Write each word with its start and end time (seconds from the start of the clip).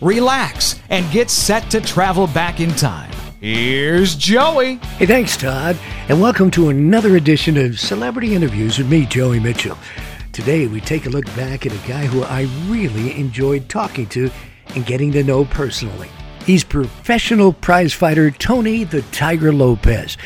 relax, 0.00 0.80
and 0.90 1.10
get 1.12 1.30
set 1.30 1.70
to 1.70 1.80
travel 1.80 2.26
back 2.26 2.60
in 2.60 2.70
time. 2.70 3.10
Here's 3.40 4.16
Joey. 4.16 4.76
Hey, 4.98 5.06
thanks, 5.06 5.36
Todd, 5.36 5.76
and 6.08 6.20
welcome 6.20 6.50
to 6.52 6.70
another 6.70 7.16
edition 7.16 7.56
of 7.56 7.78
Celebrity 7.78 8.34
Interviews 8.34 8.78
with 8.78 8.90
me, 8.90 9.06
Joey 9.06 9.38
Mitchell. 9.38 9.78
Today, 10.32 10.66
we 10.66 10.80
take 10.80 11.06
a 11.06 11.10
look 11.10 11.26
back 11.36 11.64
at 11.64 11.72
a 11.72 11.88
guy 11.88 12.06
who 12.06 12.22
I 12.22 12.48
really 12.66 13.18
enjoyed 13.18 13.68
talking 13.68 14.06
to 14.08 14.30
and 14.74 14.86
getting 14.86 15.12
to 15.12 15.22
know 15.22 15.44
personally. 15.44 16.08
He's 16.44 16.64
professional 16.64 17.52
prize 17.52 17.92
fighter 17.92 18.30
Tony 18.30 18.84
the 18.84 19.02
Tiger 19.02 19.52
Lopez. 19.52 20.16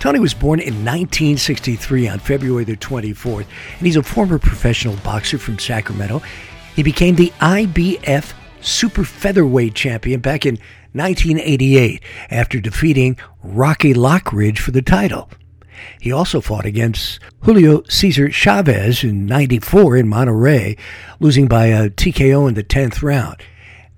Tony 0.00 0.18
was 0.18 0.34
born 0.34 0.58
in 0.58 0.74
1963 0.84 2.08
on 2.08 2.18
February 2.18 2.64
the 2.64 2.76
24th, 2.76 3.46
and 3.78 3.86
he's 3.86 3.96
a 3.96 4.02
former 4.02 4.38
professional 4.38 4.96
boxer 4.96 5.38
from 5.38 5.58
Sacramento. 5.58 6.20
He 6.74 6.82
became 6.82 7.14
the 7.14 7.30
IBF 7.40 8.32
Super 8.62 9.04
Featherweight 9.04 9.74
champion 9.74 10.20
back 10.20 10.46
in 10.46 10.58
1988 10.92 12.02
after 12.30 12.60
defeating 12.60 13.16
Rocky 13.42 13.94
Lockridge 13.94 14.58
for 14.58 14.70
the 14.70 14.82
title. 14.82 15.30
He 16.00 16.12
also 16.12 16.40
fought 16.40 16.66
against 16.66 17.18
Julio 17.40 17.82
Cesar 17.88 18.30
Chavez 18.30 19.02
in 19.02 19.26
94 19.26 19.96
in 19.96 20.06
Monterrey, 20.06 20.78
losing 21.18 21.48
by 21.48 21.66
a 21.66 21.90
TKO 21.90 22.48
in 22.48 22.54
the 22.54 22.64
10th 22.64 23.02
round. 23.02 23.36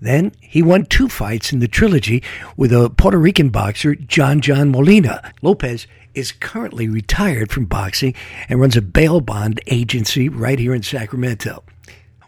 Then 0.00 0.32
he 0.40 0.62
won 0.62 0.86
two 0.86 1.08
fights 1.08 1.52
in 1.52 1.60
the 1.60 1.68
trilogy 1.68 2.22
with 2.56 2.72
a 2.72 2.90
Puerto 2.90 3.18
Rican 3.18 3.48
boxer, 3.48 3.94
John 3.94 4.40
John 4.40 4.70
Molina. 4.70 5.32
Lopez 5.40 5.86
is 6.14 6.32
currently 6.32 6.88
retired 6.88 7.50
from 7.50 7.64
boxing 7.64 8.14
and 8.48 8.60
runs 8.60 8.76
a 8.76 8.82
bail 8.82 9.20
bond 9.20 9.60
agency 9.66 10.28
right 10.28 10.58
here 10.58 10.74
in 10.74 10.82
Sacramento. 10.82 11.64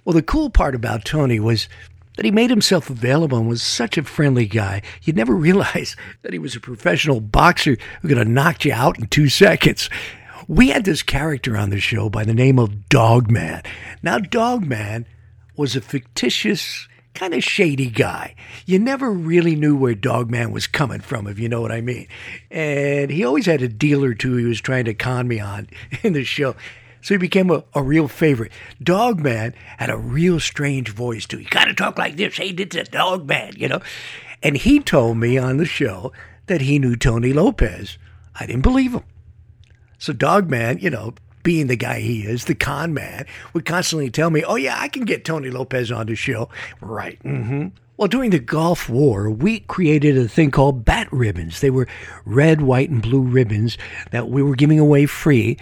Well, 0.04 0.14
the 0.14 0.22
cool 0.22 0.50
part 0.50 0.74
about 0.74 1.04
Tony 1.04 1.38
was 1.40 1.68
that 2.16 2.24
he 2.24 2.30
made 2.30 2.50
himself 2.50 2.90
available 2.90 3.38
and 3.38 3.48
was 3.48 3.62
such 3.62 3.96
a 3.96 4.02
friendly 4.02 4.46
guy. 4.46 4.82
You'd 5.02 5.16
never 5.16 5.34
realize 5.36 5.96
that 6.22 6.32
he 6.32 6.38
was 6.38 6.56
a 6.56 6.60
professional 6.60 7.20
boxer 7.20 7.76
who 8.02 8.08
could 8.08 8.18
have 8.18 8.28
knocked 8.28 8.64
you 8.64 8.72
out 8.72 8.98
in 8.98 9.06
two 9.06 9.28
seconds. 9.28 9.88
We 10.48 10.68
had 10.68 10.84
this 10.84 11.02
character 11.02 11.56
on 11.56 11.70
the 11.70 11.80
show 11.80 12.08
by 12.08 12.24
the 12.24 12.34
name 12.34 12.58
of 12.58 12.88
Dogman. 12.88 13.62
Now, 14.02 14.18
Dogman 14.18 15.06
was 15.56 15.74
a 15.74 15.80
fictitious, 15.80 16.86
kind 17.14 17.34
of 17.34 17.42
shady 17.42 17.90
guy. 17.90 18.36
You 18.66 18.78
never 18.78 19.10
really 19.10 19.56
knew 19.56 19.76
where 19.76 19.94
Dogman 19.94 20.52
was 20.52 20.66
coming 20.66 21.00
from, 21.00 21.26
if 21.26 21.38
you 21.38 21.48
know 21.48 21.60
what 21.60 21.72
I 21.72 21.80
mean. 21.80 22.06
And 22.50 23.10
he 23.10 23.24
always 23.24 23.46
had 23.46 23.62
a 23.62 23.68
deal 23.68 24.04
or 24.04 24.14
two 24.14 24.36
he 24.36 24.44
was 24.44 24.60
trying 24.60 24.84
to 24.84 24.94
con 24.94 25.26
me 25.26 25.40
on 25.40 25.68
in 26.02 26.12
the 26.12 26.24
show. 26.24 26.54
So 27.06 27.14
he 27.14 27.18
became 27.18 27.52
a, 27.52 27.62
a 27.72 27.84
real 27.84 28.08
favorite. 28.08 28.50
Dogman 28.82 29.54
had 29.78 29.90
a 29.90 29.96
real 29.96 30.40
strange 30.40 30.88
voice 30.88 31.24
too. 31.24 31.38
You 31.38 31.46
gotta 31.48 31.72
talk 31.72 31.98
like 31.98 32.16
this. 32.16 32.36
Hey, 32.36 32.50
did 32.50 32.70
this 32.70 32.82
is 32.82 32.88
Dogman, 32.88 33.52
you 33.56 33.68
know? 33.68 33.80
And 34.42 34.56
he 34.56 34.80
told 34.80 35.16
me 35.16 35.38
on 35.38 35.58
the 35.58 35.66
show 35.66 36.10
that 36.48 36.62
he 36.62 36.80
knew 36.80 36.96
Tony 36.96 37.32
Lopez. 37.32 37.96
I 38.34 38.46
didn't 38.46 38.62
believe 38.62 38.92
him. 38.92 39.04
So 39.98 40.12
Dogman, 40.12 40.78
you 40.80 40.90
know, 40.90 41.14
being 41.44 41.68
the 41.68 41.76
guy 41.76 42.00
he 42.00 42.22
is, 42.22 42.46
the 42.46 42.56
con 42.56 42.92
man, 42.92 43.24
would 43.52 43.64
constantly 43.64 44.10
tell 44.10 44.30
me, 44.30 44.42
"Oh 44.42 44.56
yeah, 44.56 44.74
I 44.76 44.88
can 44.88 45.04
get 45.04 45.24
Tony 45.24 45.48
Lopez 45.48 45.92
on 45.92 46.06
the 46.06 46.16
show." 46.16 46.48
Right. 46.80 47.22
Mm-hmm. 47.22 47.68
Well, 47.96 48.08
during 48.08 48.30
the 48.30 48.40
Gulf 48.40 48.88
War, 48.88 49.30
we 49.30 49.60
created 49.60 50.18
a 50.18 50.26
thing 50.26 50.50
called 50.50 50.84
bat 50.84 51.06
ribbons. 51.12 51.60
They 51.60 51.70
were 51.70 51.86
red, 52.24 52.62
white, 52.62 52.90
and 52.90 53.00
blue 53.00 53.22
ribbons 53.22 53.78
that 54.10 54.28
we 54.28 54.42
were 54.42 54.56
giving 54.56 54.80
away 54.80 55.06
free 55.06 55.56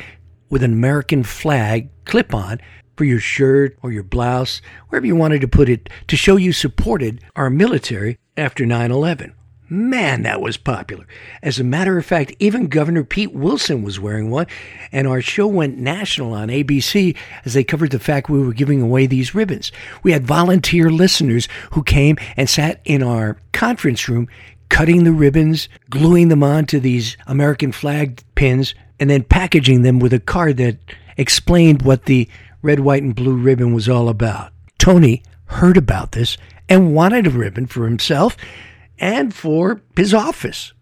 with 0.51 0.63
an 0.63 0.73
American 0.73 1.23
flag 1.23 1.89
clip 2.05 2.35
on 2.35 2.61
for 2.97 3.05
your 3.05 3.19
shirt 3.19 3.77
or 3.83 3.91
your 3.91 4.03
blouse, 4.03 4.61
wherever 4.89 5.07
you 5.07 5.17
wanted 5.17 5.41
to 5.41 5.49
put 5.49 5.69
it, 5.69 5.89
to 6.09 6.17
show 6.17 6.37
you 6.37 6.53
supported 6.53 7.21
our 7.35 7.51
military 7.51 8.19
after 8.37 8.65
9 8.65 8.91
11. 8.91 9.35
Man, 9.71 10.23
that 10.23 10.43
was 10.43 10.59
popular. 10.59 11.07
As 11.43 11.59
a 11.59 11.65
matter 11.65 11.97
of 11.97 12.05
fact, 12.05 12.35
even 12.39 12.69
Governor 12.69 13.03
Pete 13.03 13.33
Wilson 13.33 13.83
was 13.83 13.99
wearing 13.99 14.31
one, 14.31 14.47
and 14.93 15.09
our 15.09 15.23
show 15.23 15.47
went 15.47 15.79
national 15.79 16.35
on 16.35 16.49
ABC 16.49 17.17
as 17.47 17.55
they 17.55 17.65
covered 17.65 17.91
the 17.91 17.99
fact 17.99 18.29
we 18.29 18.43
were 18.43 18.53
giving 18.53 18.83
away 18.83 19.07
these 19.07 19.35
ribbons. 19.35 19.73
We 20.03 20.13
had 20.13 20.27
volunteer 20.27 20.91
listeners 20.91 21.49
who 21.73 21.83
came 21.83 22.19
and 22.37 22.49
sat 22.49 22.83
in 22.85 23.03
our 23.03 23.39
conference 23.53 24.07
room 24.07 24.29
cutting 24.69 25.05
the 25.05 25.13
ribbons, 25.13 25.69
gluing 25.91 26.29
them 26.29 26.43
onto 26.43 26.81
these 26.81 27.17
American 27.27 27.73
flag 27.73 28.23
pins, 28.35 28.75
and 28.99 29.11
then 29.11 29.23
packaging 29.23 29.83
them 29.83 29.99
with 29.99 30.13
a 30.13 30.21
card 30.21 30.57
that 30.59 30.79
explained 31.17 31.83
what 31.83 32.05
the 32.05 32.29
red, 32.63 32.81
white, 32.81 33.03
and 33.03 33.15
blue 33.15 33.37
ribbon 33.37 33.75
was 33.75 33.89
all 33.89 34.09
about. 34.09 34.53
Tony 34.79 35.23
heard 35.47 35.77
about 35.77 36.13
this 36.13 36.37
and 36.69 36.95
wanted 36.95 37.27
a 37.27 37.31
ribbon 37.31 37.67
for 37.67 37.85
himself 37.85 38.37
and 38.99 39.35
for 39.35 39.83
his 39.97 40.15
office. 40.15 40.73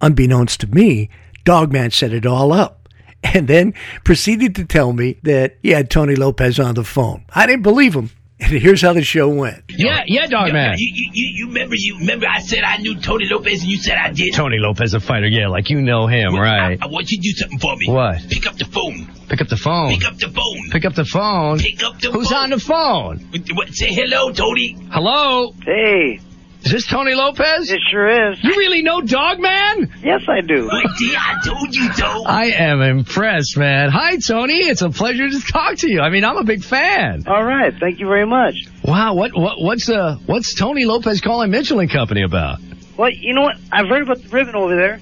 Unbeknownst 0.00 0.60
to 0.60 0.66
me, 0.66 1.08
Dogman 1.44 1.90
set 1.90 2.12
it 2.12 2.26
all 2.26 2.52
up 2.52 2.88
and 3.22 3.48
then 3.48 3.72
proceeded 4.04 4.54
to 4.56 4.64
tell 4.64 4.92
me 4.92 5.18
that 5.22 5.56
he 5.62 5.70
had 5.70 5.90
Tony 5.90 6.16
Lopez 6.16 6.58
on 6.58 6.74
the 6.74 6.84
phone. 6.84 7.24
I 7.34 7.46
didn't 7.46 7.62
believe 7.62 7.94
him. 7.94 8.10
And 8.42 8.52
here's 8.60 8.82
how 8.82 8.92
the 8.92 9.02
show 9.02 9.28
went. 9.28 9.62
Yeah, 9.68 10.02
yeah, 10.06 10.26
dog 10.26 10.52
man. 10.52 10.74
You, 10.78 10.90
you, 10.94 11.10
you, 11.12 11.30
you 11.36 11.46
remember 11.48 11.74
you 11.76 11.98
remember 11.98 12.26
I 12.28 12.40
said 12.40 12.64
I 12.64 12.76
knew 12.78 12.98
Tony 13.00 13.26
Lopez 13.26 13.62
and 13.62 13.70
you 13.70 13.78
said 13.78 13.96
I 13.96 14.10
did. 14.10 14.34
Tony 14.34 14.58
Lopez, 14.58 14.94
a 14.94 15.00
fighter. 15.00 15.26
Yeah, 15.28 15.48
like 15.48 15.70
you 15.70 15.80
know 15.80 16.06
him, 16.06 16.32
Well, 16.32 16.42
right? 16.42 16.78
I, 16.80 16.84
I 16.84 16.88
want 16.88 17.10
you 17.10 17.18
to 17.18 17.22
do 17.22 17.30
something 17.36 17.58
for 17.58 17.76
me. 17.76 17.86
What? 17.88 18.28
Pick 18.28 18.46
up 18.46 18.56
the 18.56 18.64
phone. 18.64 19.06
Pick 19.28 19.40
up 19.40 19.48
the 19.48 19.56
phone. 19.56 19.90
Pick 19.92 20.04
up 20.04 20.18
the 20.18 20.28
phone. 20.28 20.70
Pick 20.70 20.84
up 20.84 20.94
the 20.94 21.04
phone. 21.04 21.58
Pick 21.60 21.82
up 21.82 21.98
the 22.00 22.10
Who's 22.10 22.28
phone. 22.30 22.38
on 22.38 22.50
the 22.50 22.58
phone? 22.58 23.28
What, 23.54 23.68
say 23.74 23.92
hello, 23.92 24.32
Tony. 24.32 24.76
Hello? 24.90 25.52
Hey, 25.64 26.20
Is 26.64 26.70
this 26.70 26.86
Tony 26.86 27.14
Lopez? 27.14 27.70
it 27.70 27.80
sure 27.90 28.32
is. 28.32 28.38
You 28.42 28.50
really 28.50 28.82
know 28.82 29.00
Dog 29.00 29.40
Man? 29.40 29.92
Yes, 30.02 30.22
I 30.28 30.40
do. 30.42 30.66
What 30.66 30.86
I 30.86 31.40
told 31.44 31.74
you, 31.74 31.88
Tony? 31.92 32.24
I 32.26 32.44
am 32.56 32.80
impressed, 32.80 33.56
man. 33.56 33.90
Hi, 33.90 34.16
Tony. 34.18 34.58
It's 34.58 34.82
a 34.82 34.90
pleasure 34.90 35.28
to 35.28 35.40
talk 35.40 35.76
to 35.78 35.90
you. 35.90 36.00
I 36.00 36.10
mean, 36.10 36.24
I'm 36.24 36.36
a 36.36 36.44
big 36.44 36.62
fan. 36.62 37.24
All 37.26 37.44
right, 37.44 37.74
thank 37.78 37.98
you 37.98 38.06
very 38.06 38.26
much. 38.26 38.54
Wow, 38.84 39.14
what 39.14 39.36
what 39.36 39.60
what's 39.60 39.88
uh 39.88 40.16
what's 40.26 40.54
Tony 40.54 40.84
Lopez 40.84 41.20
calling 41.20 41.50
Mitchell 41.50 41.80
and 41.80 41.90
Company 41.90 42.22
about? 42.22 42.58
Well, 42.96 43.10
you 43.10 43.34
know 43.34 43.42
what? 43.42 43.56
I've 43.72 43.88
heard 43.88 44.02
about 44.02 44.22
the 44.22 44.28
ribbon 44.28 44.54
over 44.54 44.76
there, 44.76 45.00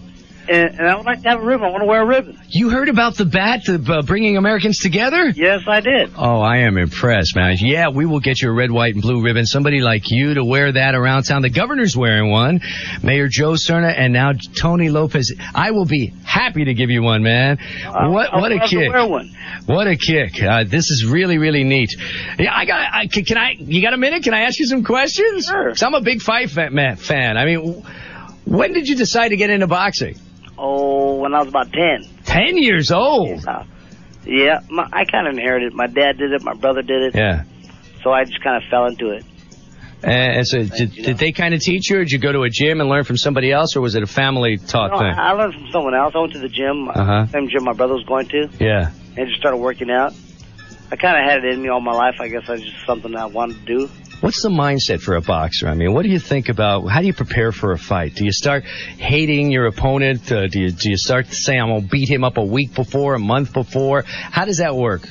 and, 0.50 0.78
and 0.80 0.88
I 0.88 0.96
would 0.96 1.06
like 1.06 1.22
to 1.22 1.28
have 1.28 1.40
a 1.40 1.44
ribbon. 1.44 1.66
I 1.66 1.70
want 1.70 1.82
to 1.82 1.86
wear 1.86 2.02
a 2.02 2.06
ribbon. 2.06 2.38
You 2.48 2.70
heard 2.70 2.88
about 2.88 3.16
the 3.16 3.24
bat, 3.24 3.62
the 3.66 3.74
uh, 3.88 4.02
bringing 4.02 4.36
Americans 4.36 4.78
together? 4.78 5.28
Yes, 5.30 5.62
I 5.66 5.80
did. 5.80 6.12
Oh, 6.16 6.40
I 6.40 6.58
am 6.58 6.76
impressed, 6.76 7.36
man. 7.36 7.56
Yeah, 7.58 7.88
we 7.88 8.04
will 8.06 8.20
get 8.20 8.42
you 8.42 8.50
a 8.50 8.52
red, 8.52 8.70
white, 8.70 8.94
and 8.94 9.02
blue 9.02 9.22
ribbon. 9.22 9.46
Somebody 9.46 9.80
like 9.80 10.10
you 10.10 10.34
to 10.34 10.44
wear 10.44 10.72
that 10.72 10.94
around 10.94 11.22
town. 11.24 11.42
The 11.42 11.50
governor's 11.50 11.96
wearing 11.96 12.30
one. 12.30 12.60
Mayor 13.02 13.28
Joe 13.28 13.52
Serna 13.52 13.94
and 13.96 14.12
now 14.12 14.32
Tony 14.32 14.90
Lopez. 14.90 15.32
I 15.54 15.70
will 15.70 15.86
be 15.86 16.12
happy 16.24 16.64
to 16.64 16.74
give 16.74 16.90
you 16.90 17.02
one, 17.02 17.22
man. 17.22 17.58
I'll- 17.86 18.10
what 18.10 18.34
I'll 18.34 18.40
what 18.40 18.52
a 18.52 18.58
kick. 18.66 18.92
wear 18.92 19.06
one. 19.06 19.30
What 19.66 19.86
a 19.86 19.96
kick. 19.96 20.42
Uh, 20.42 20.64
this 20.64 20.90
is 20.90 21.06
really, 21.06 21.38
really 21.38 21.62
neat. 21.64 21.94
Yeah, 22.38 22.52
I 22.54 22.64
got, 22.64 22.92
I, 22.92 23.06
can, 23.06 23.24
can 23.24 23.38
I, 23.38 23.52
you 23.58 23.80
got 23.82 23.94
a 23.94 23.98
minute? 23.98 24.24
Can 24.24 24.34
I 24.34 24.42
ask 24.42 24.58
you 24.58 24.66
some 24.66 24.82
questions? 24.84 25.46
Sure. 25.46 25.72
I'm 25.82 25.94
a 25.94 26.00
big 26.00 26.20
fight 26.22 26.50
fan. 26.50 27.36
I 27.36 27.44
mean, 27.44 27.84
when 28.44 28.72
did 28.72 28.88
you 28.88 28.96
decide 28.96 29.28
to 29.28 29.36
get 29.36 29.50
into 29.50 29.66
boxing? 29.66 30.16
Oh, 30.62 31.14
when 31.16 31.34
I 31.34 31.38
was 31.40 31.48
about 31.48 31.72
ten. 31.72 32.04
Ten 32.24 32.58
years 32.58 32.90
old. 32.92 33.46
Uh, 33.46 33.64
yeah, 34.26 34.60
my, 34.68 34.86
I 34.92 35.04
kind 35.06 35.26
of 35.26 35.32
inherited. 35.32 35.68
it. 35.72 35.74
My 35.74 35.86
dad 35.86 36.18
did 36.18 36.32
it. 36.32 36.42
My 36.42 36.52
brother 36.54 36.82
did 36.82 37.02
it. 37.02 37.14
Yeah. 37.14 37.44
So 38.04 38.10
I 38.10 38.24
just 38.24 38.42
kind 38.42 38.62
of 38.62 38.68
fell 38.70 38.84
into 38.86 39.10
it. 39.10 39.24
And 40.02 40.46
so, 40.46 40.62
did, 40.62 40.94
you 40.96 41.02
know. 41.02 41.06
did 41.08 41.18
they 41.18 41.32
kind 41.32 41.52
of 41.54 41.60
teach 41.60 41.90
you, 41.90 41.96
or 41.96 42.00
did 42.00 42.10
you 42.12 42.18
go 42.18 42.32
to 42.32 42.42
a 42.42 42.48
gym 42.50 42.80
and 42.80 42.88
learn 42.88 43.04
from 43.04 43.16
somebody 43.18 43.52
else, 43.52 43.76
or 43.76 43.80
was 43.82 43.94
it 43.94 44.02
a 44.02 44.06
family 44.06 44.56
taught 44.56 44.90
No, 44.92 44.98
thing? 44.98 45.06
I, 45.08 45.30
I 45.30 45.32
learned 45.32 45.54
from 45.54 45.70
someone 45.72 45.94
else. 45.94 46.14
I 46.14 46.20
went 46.20 46.32
to 46.34 46.38
the 46.38 46.48
gym, 46.48 46.88
Uh-huh. 46.88 47.26
same 47.26 47.48
gym 47.50 47.64
my 47.64 47.72
brother 47.74 47.94
was 47.94 48.04
going 48.04 48.26
to, 48.28 48.48
yeah. 48.58 48.92
and 49.16 49.26
just 49.28 49.38
started 49.40 49.58
working 49.58 49.90
out. 49.90 50.14
I 50.90 50.96
kind 50.96 51.18
of 51.22 51.30
had 51.30 51.44
it 51.44 51.52
in 51.52 51.62
me 51.62 51.68
all 51.68 51.80
my 51.82 51.92
life. 51.92 52.16
I 52.18 52.28
guess 52.28 52.44
that's 52.46 52.62
just 52.62 52.84
something 52.86 53.14
I 53.14 53.26
wanted 53.26 53.64
to 53.66 53.78
do. 53.78 53.90
What's 54.20 54.42
the 54.42 54.50
mindset 54.50 55.00
for 55.00 55.14
a 55.14 55.22
boxer? 55.22 55.66
I 55.66 55.74
mean, 55.74 55.94
what 55.94 56.02
do 56.02 56.10
you 56.10 56.18
think 56.18 56.50
about? 56.50 56.86
How 56.88 57.00
do 57.00 57.06
you 57.06 57.14
prepare 57.14 57.52
for 57.52 57.72
a 57.72 57.78
fight? 57.78 58.16
Do 58.16 58.26
you 58.26 58.32
start 58.32 58.64
hating 58.64 59.50
your 59.50 59.64
opponent? 59.64 60.30
Uh, 60.30 60.46
do 60.46 60.60
you 60.60 60.70
do 60.72 60.90
you 60.90 60.98
start 60.98 61.28
saying 61.28 61.58
I'm 61.58 61.68
gonna 61.68 61.86
beat 61.86 62.10
him 62.10 62.22
up 62.22 62.36
a 62.36 62.44
week 62.44 62.74
before, 62.74 63.14
a 63.14 63.18
month 63.18 63.54
before? 63.54 64.02
How 64.06 64.44
does 64.44 64.58
that 64.58 64.76
work? 64.76 65.08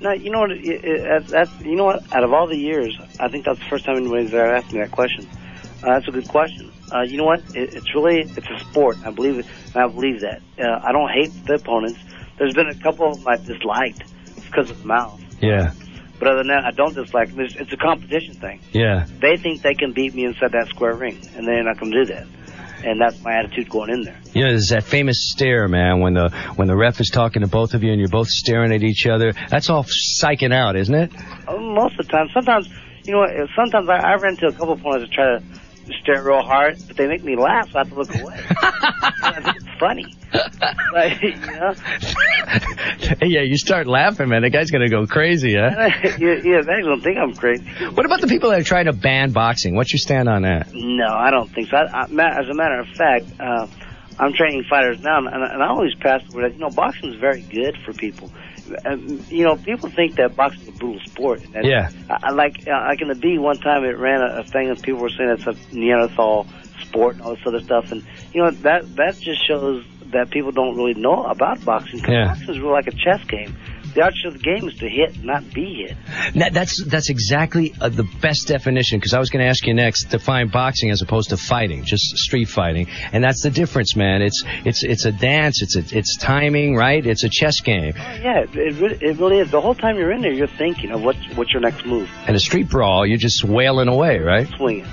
No, 0.00 0.10
you 0.10 0.30
know 0.30 0.40
what? 0.40 0.50
It, 0.50 0.84
it, 0.84 1.02
that's, 1.04 1.30
that's 1.30 1.64
you 1.64 1.76
know 1.76 1.84
what? 1.84 2.12
Out 2.12 2.24
of 2.24 2.32
all 2.32 2.48
the 2.48 2.56
years, 2.56 2.98
I 3.20 3.28
think 3.28 3.44
that's 3.44 3.60
the 3.60 3.64
first 3.66 3.84
time 3.84 3.96
anybody's 3.96 4.34
ever 4.34 4.52
asked 4.52 4.72
me 4.72 4.80
that 4.80 4.90
question. 4.90 5.28
Uh, 5.80 5.94
that's 5.94 6.08
a 6.08 6.10
good 6.10 6.28
question. 6.28 6.72
Uh, 6.92 7.02
you 7.02 7.16
know 7.16 7.26
what? 7.26 7.38
It, 7.54 7.74
it's 7.74 7.94
really 7.94 8.22
it's 8.22 8.50
a 8.50 8.58
sport. 8.58 8.96
I 9.04 9.12
believe 9.12 9.38
it. 9.38 9.46
I 9.76 9.86
believe 9.86 10.22
that. 10.22 10.42
Uh, 10.58 10.80
I 10.82 10.90
don't 10.90 11.10
hate 11.10 11.30
the 11.46 11.54
opponents. 11.54 12.00
There's 12.38 12.54
been 12.54 12.68
a 12.68 12.74
couple 12.74 13.06
of 13.06 13.18
them 13.18 13.28
I've 13.28 13.46
disliked 13.46 14.02
because 14.46 14.68
of 14.70 14.80
the 14.80 14.86
mouth. 14.88 15.22
Yeah. 15.40 15.74
But 16.18 16.28
other 16.28 16.38
than 16.38 16.48
that, 16.48 16.64
I 16.64 16.70
don't 16.72 16.94
dislike. 16.94 17.34
There's, 17.34 17.54
it's 17.56 17.72
a 17.72 17.76
competition 17.76 18.34
thing. 18.34 18.60
Yeah. 18.72 19.06
They 19.20 19.36
think 19.36 19.62
they 19.62 19.74
can 19.74 19.92
beat 19.92 20.14
me 20.14 20.24
inside 20.24 20.52
that 20.52 20.68
square 20.68 20.94
ring, 20.94 21.18
and 21.36 21.46
they're 21.46 21.62
not 21.62 21.78
going 21.78 21.92
to 21.92 22.04
do 22.04 22.12
that. 22.14 22.26
And 22.84 23.00
that's 23.00 23.20
my 23.22 23.34
attitude 23.34 23.68
going 23.68 23.90
in 23.90 24.02
there. 24.02 24.20
You 24.34 24.44
know, 24.44 24.50
there's 24.50 24.68
that 24.68 24.84
famous 24.84 25.30
stare, 25.32 25.66
man, 25.66 26.00
when 26.00 26.14
the 26.14 26.30
when 26.54 26.68
the 26.68 26.76
ref 26.76 27.00
is 27.00 27.08
talking 27.10 27.42
to 27.42 27.48
both 27.48 27.74
of 27.74 27.82
you 27.82 27.90
and 27.90 27.98
you're 27.98 28.08
both 28.08 28.28
staring 28.28 28.72
at 28.72 28.84
each 28.84 29.04
other. 29.06 29.32
That's 29.48 29.68
all 29.68 29.84
psyching 29.84 30.54
out, 30.54 30.76
isn't 30.76 30.94
it? 30.94 31.10
Uh, 31.48 31.56
Most 31.58 31.98
of 31.98 32.06
the 32.06 32.12
time, 32.12 32.28
sometimes, 32.32 32.68
you 33.02 33.14
know, 33.14 33.18
what, 33.18 33.30
sometimes 33.56 33.88
I, 33.88 33.96
I 33.96 34.14
run 34.14 34.34
into 34.34 34.46
a 34.46 34.52
couple 34.52 34.74
of 34.74 34.80
opponents 34.80 35.08
that 35.10 35.12
try 35.12 35.38
to 35.38 35.42
stare 36.02 36.22
real 36.22 36.42
hard, 36.42 36.76
but 36.86 36.96
they 36.96 37.08
make 37.08 37.24
me 37.24 37.34
laugh, 37.34 37.68
so 37.70 37.78
I 37.78 37.82
have 37.82 37.88
to 37.88 37.94
look 37.96 38.14
away. 38.14 38.38
I 38.62 39.54
funny. 39.78 40.14
Like, 40.92 41.22
you 41.22 41.36
know? 41.36 41.74
yeah, 43.22 43.42
you 43.42 43.56
start 43.58 43.86
laughing, 43.86 44.28
man. 44.28 44.42
The 44.42 44.50
guy's 44.50 44.70
gonna 44.70 44.88
go 44.88 45.06
crazy, 45.06 45.54
huh? 45.54 45.70
yeah, 46.18 46.40
yeah, 46.42 46.62
they 46.62 46.82
don't 46.82 47.00
think 47.02 47.18
I'm 47.18 47.34
crazy. 47.34 47.64
What 47.94 48.06
about 48.06 48.20
the 48.20 48.26
people 48.26 48.50
that 48.50 48.60
are 48.60 48.64
trying 48.64 48.86
to 48.86 48.92
ban 48.92 49.30
boxing? 49.32 49.74
What's 49.74 49.92
your 49.92 49.98
stand 49.98 50.28
on 50.28 50.42
that? 50.42 50.72
No, 50.72 51.06
I 51.06 51.30
don't 51.30 51.50
think 51.50 51.68
so. 51.68 51.76
I, 51.76 52.02
I, 52.02 52.40
as 52.40 52.48
a 52.48 52.54
matter 52.54 52.80
of 52.80 52.88
fact, 52.88 53.26
uh, 53.38 53.66
I'm 54.18 54.32
training 54.32 54.64
fighters 54.68 55.00
now, 55.00 55.18
and, 55.18 55.28
and 55.28 55.62
I 55.62 55.68
always 55.68 55.94
pass 55.94 56.22
the 56.28 56.36
word 56.36 56.50
that, 56.50 56.54
you 56.54 56.60
know, 56.60 56.70
boxing 56.70 57.10
is 57.12 57.20
very 57.20 57.42
good 57.42 57.76
for 57.84 57.92
people. 57.92 58.32
Um, 58.84 59.24
you 59.28 59.44
know, 59.44 59.56
people 59.56 59.88
think 59.90 60.16
that 60.16 60.34
boxing 60.36 60.62
is 60.62 60.68
a 60.68 60.72
brutal 60.72 61.00
sport. 61.06 61.42
And 61.54 61.64
Yeah. 61.66 61.90
I, 62.10 62.28
I 62.28 62.30
like, 62.32 62.66
uh, 62.66 62.72
like 62.88 63.00
in 63.00 63.08
the 63.08 63.14
Bee 63.14 63.38
one 63.38 63.58
time, 63.58 63.84
it 63.84 63.96
ran 63.98 64.20
a, 64.20 64.40
a 64.40 64.42
thing, 64.44 64.68
and 64.70 64.82
people 64.82 65.00
were 65.00 65.10
saying 65.10 65.30
it's 65.30 65.46
a 65.46 65.54
Neanderthal 65.74 66.46
sport 66.82 67.14
and 67.16 67.22
all 67.22 67.34
this 67.34 67.46
other 67.46 67.60
stuff. 67.60 67.90
And, 67.90 68.02
you 68.32 68.42
know, 68.42 68.50
that, 68.62 68.96
that 68.96 69.18
just 69.20 69.46
shows 69.46 69.84
that 70.06 70.30
people 70.30 70.52
don't 70.52 70.76
really 70.76 70.94
know 70.94 71.24
about 71.24 71.64
boxing. 71.64 72.00
'cause 72.00 72.12
Yeah. 72.12 72.26
boxing 72.28 72.50
is 72.50 72.58
really 72.60 72.72
like 72.72 72.88
a 72.88 72.92
chess 72.92 73.22
game. 73.24 73.54
The 73.98 74.04
object 74.04 74.26
of 74.26 74.32
the 74.34 74.38
game 74.38 74.68
is 74.68 74.74
to 74.78 74.88
hit, 74.88 75.24
not 75.24 75.52
be 75.52 75.74
hit. 75.88 75.96
That, 76.36 76.54
that's 76.54 76.84
that's 76.84 77.10
exactly 77.10 77.74
uh, 77.80 77.88
the 77.88 78.04
best 78.22 78.46
definition. 78.46 79.00
Because 79.00 79.12
I 79.12 79.18
was 79.18 79.28
going 79.28 79.42
to 79.44 79.48
ask 79.48 79.66
you 79.66 79.74
next, 79.74 80.04
define 80.04 80.50
boxing 80.50 80.90
as 80.90 81.02
opposed 81.02 81.30
to 81.30 81.36
fighting, 81.36 81.82
just 81.84 82.04
street 82.16 82.44
fighting, 82.48 82.86
and 83.12 83.24
that's 83.24 83.42
the 83.42 83.50
difference, 83.50 83.96
man. 83.96 84.22
It's 84.22 84.44
it's 84.64 84.84
it's 84.84 85.04
a 85.04 85.10
dance. 85.10 85.62
It's 85.62 85.74
a, 85.74 85.98
it's 85.98 86.16
timing, 86.16 86.76
right? 86.76 87.04
It's 87.04 87.24
a 87.24 87.28
chess 87.28 87.60
game. 87.60 87.94
Yeah, 87.96 88.42
it, 88.44 88.54
it, 88.54 88.74
really, 88.80 88.98
it 89.00 89.18
really 89.18 89.38
is. 89.40 89.50
The 89.50 89.60
whole 89.60 89.74
time 89.74 89.96
you're 89.96 90.12
in 90.12 90.20
there, 90.22 90.32
you're 90.32 90.46
thinking 90.46 90.92
of 90.92 91.02
what's, 91.02 91.18
what's 91.34 91.52
your 91.52 91.60
next 91.62 91.84
move. 91.84 92.08
And 92.28 92.36
a 92.36 92.40
street 92.40 92.68
brawl, 92.68 93.04
you're 93.04 93.18
just 93.18 93.42
wailing 93.42 93.88
away, 93.88 94.20
right? 94.20 94.46
Swinging. 94.56 94.86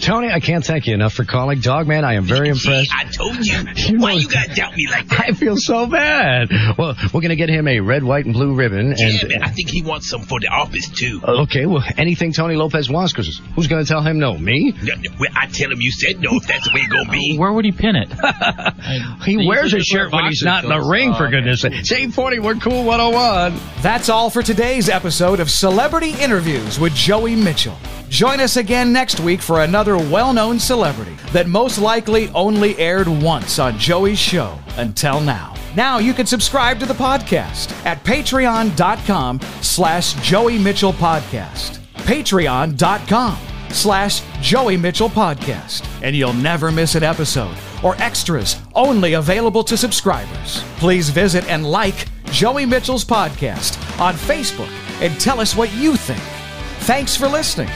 Tony, 0.00 0.28
I 0.30 0.40
can't 0.40 0.64
thank 0.64 0.86
you 0.86 0.92
enough 0.92 1.14
for 1.14 1.24
calling. 1.24 1.60
Dog 1.60 1.86
man, 1.88 2.04
I 2.04 2.14
am 2.14 2.24
very 2.24 2.50
impressed. 2.50 2.92
I 2.94 3.04
told 3.04 3.38
you. 3.46 3.58
You 3.74 3.98
Why 3.98 4.12
know- 4.12 4.18
you 4.18 4.28
gotta 4.28 4.54
doubt 4.54 4.76
me 4.76 4.86
like 4.90 5.08
that? 5.08 5.20
I 5.28 5.32
feel 5.32 5.56
so 5.56 5.86
bad. 5.86 6.50
Well, 6.76 6.94
we're 7.14 7.20
going 7.22 7.30
to 7.30 7.36
get 7.36 7.48
him 7.48 7.66
a 7.68 7.80
red, 7.80 8.04
white, 8.04 8.17
and 8.24 8.34
blue 8.34 8.54
ribbon. 8.54 8.94
yeah, 8.96 9.08
And 9.20 9.28
man, 9.28 9.42
I 9.42 9.48
think 9.48 9.68
he 9.70 9.82
wants 9.82 10.08
some 10.08 10.22
for 10.22 10.40
the 10.40 10.48
office 10.48 10.88
too. 10.90 11.20
Uh, 11.26 11.42
okay, 11.42 11.66
well, 11.66 11.84
anything 11.96 12.32
Tony 12.32 12.54
Lopez 12.56 12.88
wants, 12.90 13.12
because 13.12 13.40
who's 13.54 13.66
going 13.66 13.84
to 13.84 13.88
tell 13.88 14.02
him 14.02 14.18
no? 14.18 14.36
Me? 14.38 14.72
No, 14.82 14.94
no, 14.94 15.10
well, 15.18 15.30
I 15.34 15.46
tell 15.46 15.70
him 15.70 15.80
you 15.80 15.90
said 15.90 16.20
no 16.20 16.30
if 16.36 16.46
that's 16.46 16.64
the 16.64 16.70
way 16.74 16.80
it's 16.80 16.92
gonna 16.92 17.10
be. 17.10 17.36
Where 17.36 17.52
would 17.52 17.64
he 17.64 17.72
pin 17.72 17.96
it? 17.96 18.08
He 19.24 19.36
He 19.38 19.46
wears 19.46 19.74
a 19.74 19.80
shirt 19.80 20.12
when 20.12 20.24
he's 20.26 20.42
boxer 20.42 20.44
not 20.44 20.64
in 20.64 20.70
the 20.70 20.88
ring, 20.88 21.12
for 21.14 21.26
Oh, 21.26 21.30
goodness 21.30 21.60
sake. 21.62 21.84
Save 21.84 22.14
40, 22.14 22.38
we're 22.38 22.54
cool 22.54 22.84
101. 22.84 23.58
That's 23.82 24.08
all 24.08 24.30
for 24.30 24.42
today's 24.42 24.88
episode 24.88 25.40
of 25.40 25.50
Celebrity 25.50 26.12
Interviews 26.20 26.78
with 26.80 26.94
Joey 26.94 27.34
Mitchell. 27.36 27.76
Join 28.08 28.40
us 28.40 28.56
again 28.56 28.92
next 28.92 29.20
week 29.20 29.40
for 29.42 29.62
another 29.64 29.96
well 29.98 30.32
known 30.32 30.58
celebrity 30.58 31.16
that 31.32 31.46
most 31.46 31.78
likely 31.78 32.28
only 32.30 32.78
aired 32.78 33.08
once 33.08 33.58
on 33.58 33.78
Joey's 33.78 34.18
show 34.18 34.58
until 34.76 35.20
now. 35.20 35.54
Now 35.78 35.98
you 35.98 36.12
can 36.12 36.26
subscribe 36.26 36.80
to 36.80 36.86
the 36.86 36.94
podcast 36.94 37.70
at 37.86 38.02
patreon.com 38.02 39.38
slash 39.62 40.14
Joey 40.14 40.58
Mitchell 40.58 40.92
Podcast. 40.92 41.78
Patreon.com 41.98 43.38
slash 43.70 44.22
Joey 44.40 44.76
Mitchell 44.76 45.08
Podcast. 45.08 45.88
And 46.02 46.16
you'll 46.16 46.32
never 46.32 46.72
miss 46.72 46.96
an 46.96 47.04
episode 47.04 47.56
or 47.84 47.94
extras 48.02 48.56
only 48.74 49.12
available 49.12 49.62
to 49.62 49.76
subscribers. 49.76 50.64
Please 50.78 51.10
visit 51.10 51.48
and 51.48 51.64
like 51.64 52.08
Joey 52.32 52.66
Mitchell's 52.66 53.04
podcast 53.04 53.78
on 54.00 54.14
Facebook 54.14 54.72
and 55.00 55.20
tell 55.20 55.38
us 55.38 55.54
what 55.54 55.72
you 55.74 55.94
think. 55.94 56.22
Thanks 56.88 57.16
for 57.16 57.28
listening. 57.28 57.70